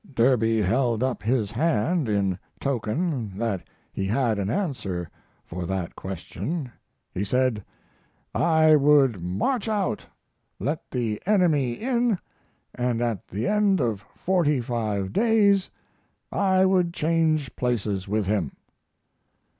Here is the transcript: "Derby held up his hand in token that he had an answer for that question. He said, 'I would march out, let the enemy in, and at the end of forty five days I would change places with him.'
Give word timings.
"Derby 0.15 0.63
held 0.63 1.03
up 1.03 1.21
his 1.21 1.51
hand 1.51 2.09
in 2.09 2.39
token 2.59 3.37
that 3.37 3.63
he 3.93 4.07
had 4.07 4.39
an 4.39 4.49
answer 4.49 5.07
for 5.45 5.67
that 5.67 5.95
question. 5.95 6.71
He 7.13 7.23
said, 7.23 7.63
'I 8.33 8.77
would 8.77 9.21
march 9.21 9.69
out, 9.69 10.07
let 10.59 10.89
the 10.89 11.21
enemy 11.27 11.73
in, 11.73 12.17
and 12.73 12.99
at 12.99 13.27
the 13.27 13.47
end 13.47 13.79
of 13.79 14.03
forty 14.15 14.59
five 14.59 15.13
days 15.13 15.69
I 16.31 16.65
would 16.65 16.95
change 16.95 17.55
places 17.55 18.07
with 18.07 18.25
him.' 18.25 18.55